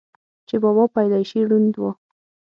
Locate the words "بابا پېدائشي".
0.63-1.41